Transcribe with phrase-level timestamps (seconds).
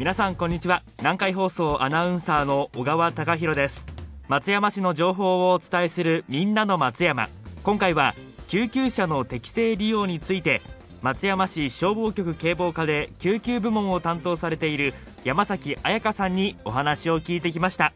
[0.00, 0.82] 皆さんこんにちは。
[1.00, 3.84] 南海放送アナウンサーの小川貴博です。
[4.28, 7.28] 松山市の情報をお伝えするみんなの松山。
[7.64, 8.14] 今回は
[8.48, 10.62] 救急車の適正利用について
[11.02, 17.92] 松山市消防局警防課で救急部門を担当されている山崎彩香さんにお話を聞いてきました。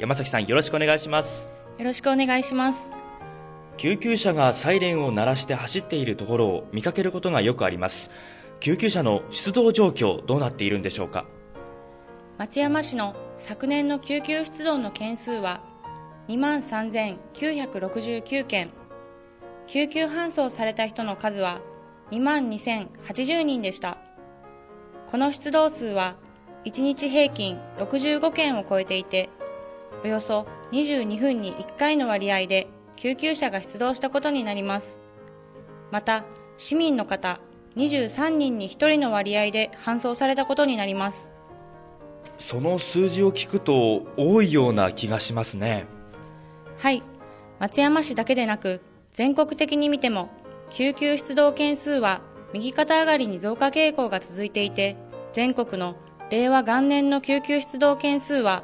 [0.00, 1.48] 山崎さんよろしくお願いします。
[1.78, 2.90] よろしくお願いします。
[3.76, 8.10] 救急車がサイレンを鳴らして走っているところを見かけることがよくあります
[8.60, 11.26] 救急車の出動状況どうなっているんでしょうか？
[12.38, 15.60] 松山市の昨年の救急出動の件数は
[16.26, 18.70] 2万3969件。
[19.68, 21.60] 救急搬送された人の数は
[22.10, 23.98] 2万2080人でした。
[25.10, 26.16] この出動数は
[26.64, 29.30] 1日平均65件を超えていて
[30.04, 32.66] およそ22分に1回の割合で
[32.96, 34.98] 救急車が出動したことになります。
[35.92, 36.24] また
[36.56, 37.40] 市民の方
[37.78, 41.30] 23人に1人の割合で搬送されたことになります。
[42.38, 45.86] その数字を聞くと多いような気がしますね。
[46.76, 47.02] はい。
[47.60, 48.80] 松山市だけでなく
[49.12, 50.28] 全国的に見ても
[50.70, 52.20] 救急出動件数は
[52.52, 54.96] 右肩上がりに増加傾向が続いていて
[55.32, 55.96] 全国の
[56.30, 58.62] 令和元年の救急出動件数は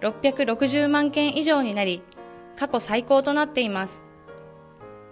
[0.00, 2.02] 660万件以上になり
[2.58, 4.04] 過去最高となっています。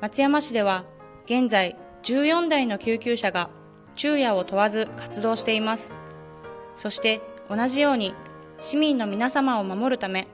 [0.00, 0.84] 松山市では
[1.26, 3.50] 現在14台の救急車が
[3.94, 5.92] 昼夜を問わず活動しています。
[6.76, 8.14] そして同じように
[8.60, 10.28] 市民の皆様を守るため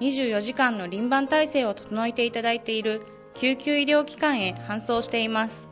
[0.00, 3.02] 24時間の輪番体制を整えていただいている
[3.34, 5.68] 救急医療機関へ搬送しています。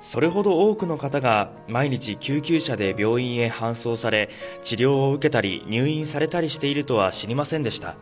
[0.00, 4.30] それほど多くの方が毎日救急車で病院へ搬送され
[4.62, 7.96] 治療を受けたり入院されたりしているとは知りませんでした。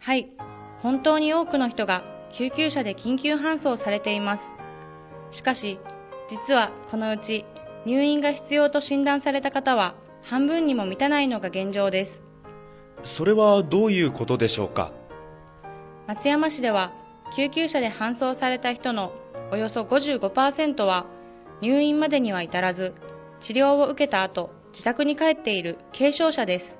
[0.00, 0.30] はい。
[0.82, 4.52] 本当に多くの人が救急車で緊急搬送されています
[5.36, 5.78] しかし
[6.28, 7.44] 実はこのうち
[7.84, 12.22] 入院が必要と診断された方は半分にも満たないのが現状です。
[13.04, 14.92] それはどういうことでしょうか？
[16.06, 16.94] 松山市では
[17.36, 19.12] 救急車で搬送された人の
[19.52, 21.04] およそ55%は
[21.60, 22.94] 入院までには至らず
[23.40, 26.78] 治療を受けた後自宅に帰っている軽症者です。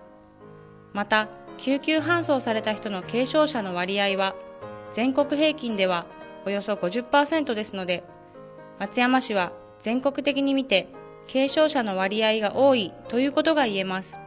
[0.94, 1.28] また
[1.58, 4.34] 救急搬送された人の軽症者の割合は
[4.92, 6.06] 全国平均では
[6.46, 8.02] およそ50%ですので
[8.78, 10.88] 松山市は全国的に見て
[11.32, 14.18] 軽症者の割合が多いということが言えます。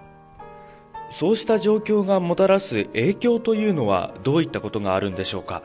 [1.11, 5.63] そうした状況がもたらす影響というのはどういったことがあるんでしょうか？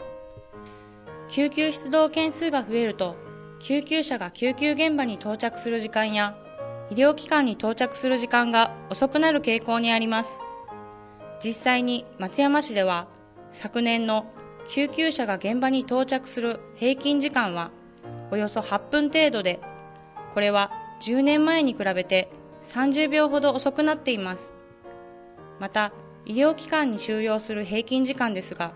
[1.28, 3.16] 救急出動件数が増えると
[3.60, 6.36] 救急車が救急現場に到着する時間や
[6.90, 10.42] 医療機関に到着する時間が遅くなる傾向にあります。
[11.42, 13.08] 実際に松山市では
[13.50, 14.26] 昨年の
[14.68, 17.70] 救急車が現場に到着する平均時間は
[18.30, 19.60] およそ8分程度で
[20.32, 20.70] これは
[21.00, 22.30] 10年前に比べて
[22.62, 24.54] 30秒ほど遅くなっています。
[25.60, 25.92] また
[26.26, 28.72] 医療機関に収容する平均時間ですが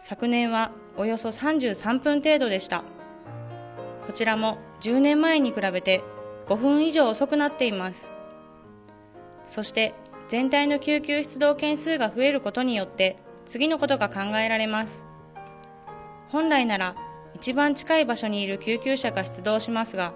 [0.00, 2.84] 昨年はおよそ33分程度でした。
[4.06, 6.02] こちらも10年前に比べて
[6.46, 8.12] 5分以上遅くなっています。
[9.46, 9.94] そして
[10.28, 15.04] 全体の救急出動件数が増えることによって次のことが考えられます。
[16.28, 16.96] 本来なら
[17.42, 20.12] 一番近い場所にいる救急車が出動しますが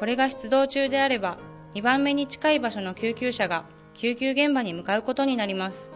[0.00, 1.38] これが出動中であれば
[1.74, 5.92] 2番目に近い場所の救急車が救急現場に向かうことになります。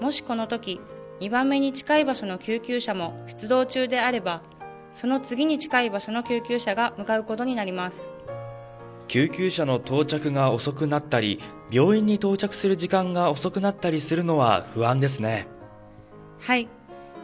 [0.00, 0.80] もしこの時
[1.18, 4.42] 2番目に近い場所の救急車も出動中であれば
[4.92, 8.08] その次に近い場所の救急車が向かうことになります。
[9.08, 11.40] 救急車の到着が遅くなったり
[11.72, 15.48] 病院に到着する時間が遅くなったりするのは不安ですね。
[16.38, 16.68] はい。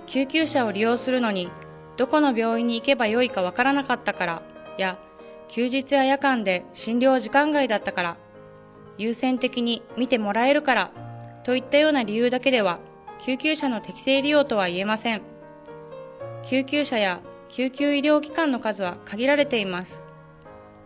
[0.07, 1.53] 救急車を利用するのに
[1.99, 4.43] どこの病院に行けばよいかわからなかったから
[4.79, 4.97] や
[5.49, 8.17] 休日や夜間で診療時間外だったから
[8.97, 10.91] 優先的に見てもらえるから
[11.45, 12.79] といったような理由だけでは
[13.19, 15.23] 救急車の適正利用とは言えません。
[16.45, 20.03] 救急車や救急医療機関の数は限られています。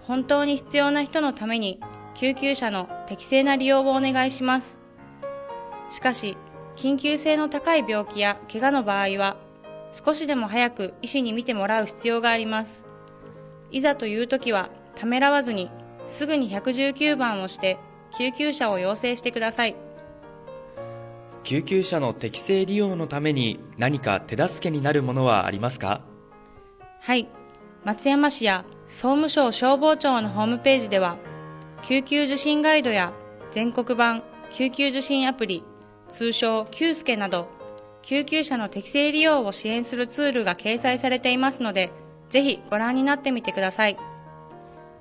[0.02, 1.80] 本当に必要な人のために
[2.14, 4.78] 救急車の適正な利用をお願いします。
[5.90, 6.36] しかし
[6.76, 9.36] 緊急性の高い病気や怪我の場合は
[9.92, 12.84] 少しでも早く医師に診てもらう必要があります。
[13.70, 15.70] いざという時はためらわずに
[16.06, 17.78] すぐに119番をして
[18.18, 19.76] 救急車を要請してください。
[21.44, 26.02] 救急車の適正利用のために何か手助けになるものはありますか？
[27.00, 27.28] はい。
[27.84, 31.16] 松山市や総務省消防庁のホームページでは
[31.82, 33.12] 救急受診ガイドや
[33.50, 35.64] 全国版救急受診アプリ
[36.08, 37.48] 通称救助など
[38.02, 41.90] 救急車の適正利用を支援するツールが掲載されていますので
[42.28, 43.96] ぜひご覧になってみてください。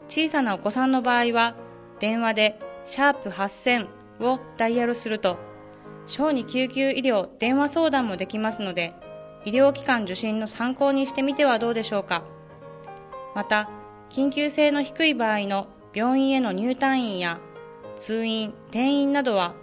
[0.07, 1.55] 小さなお子さんの場合は
[1.99, 3.87] 電話でシャープ8000
[4.19, 5.37] をダイヤルすると
[6.05, 8.93] 小児救急医療電話相談もできますので
[9.45, 12.23] 医療機関受診の参考にしてみてはどうでしょうか。
[13.33, 13.69] また
[14.09, 17.39] 緊急性の低い場合の病院への入退院や
[17.95, 19.53] 通院転院などは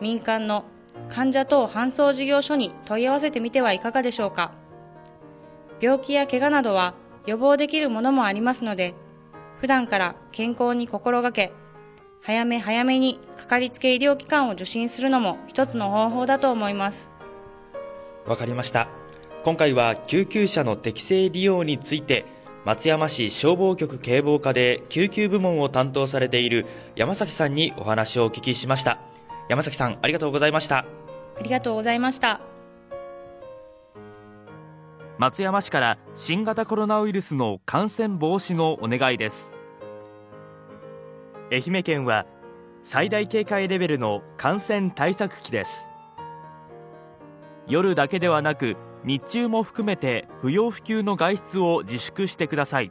[0.00, 0.64] 民間の
[1.08, 4.52] 患者等搬送事業所に問い合わせてみてはいかがでしょうか。
[5.80, 6.94] 病気や怪我などは
[7.26, 8.94] 予防できるものもありますので
[9.60, 11.52] 普段から健康に心がけ
[12.22, 17.10] 早め早めにかかりつけ医療機関を受診するのも一つの方法だと思います。
[18.26, 18.88] わかりました。
[19.44, 22.24] 今回は救急車の適正利用について
[22.64, 26.66] 松山市消防局警防課で救急部門を担当されている
[26.96, 28.98] 山崎さんにお話をお聞きしました。
[29.48, 30.78] 山崎さんありがとうございました。
[30.78, 32.40] ありがとうございました。
[35.18, 39.52] 松山市から新型コロナウイルスの感染防止のお願いです。
[41.50, 42.26] 愛媛県は
[42.82, 45.88] 最大警戒レベルの感染対策期です。
[47.68, 52.90] 夜だけではなく日中も含めて不要不急の外出を自粛してください。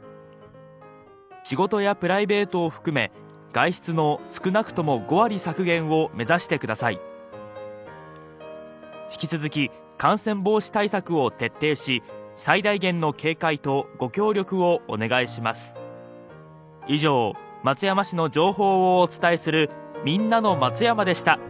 [1.44, 3.12] 仕事やプライベートを含め
[3.52, 7.00] 外出の少なくとも5割削減を目指してください
[9.10, 12.02] 引き続き感染防止対策を徹底し
[12.34, 15.76] 最大限の警戒とご協力をお願いします
[16.88, 19.70] 以上松山市の情報をお伝えする
[20.04, 21.40] みんなの松山でした。